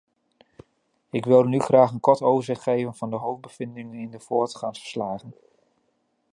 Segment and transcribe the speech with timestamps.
[1.09, 5.33] Ik wilde nu graag een kort overzicht geven van de hoofdbevindingen in de voortgangsverslagen.